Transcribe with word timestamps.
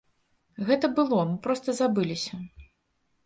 Гэта 0.69 0.89
было, 0.99 1.19
мы 1.33 1.37
проста 1.47 1.75
забыліся. 1.81 2.39